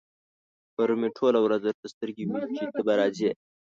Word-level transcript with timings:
پرون 0.73 0.97
مې 1.01 1.09
ټوله 1.17 1.39
ورځ 1.41 1.61
درته 1.65 1.85
سترګې 1.93 2.23
وې 2.25 2.43
چې 2.55 2.65
ته 2.73 2.79
به 2.87 2.93
راځې. 2.99 3.31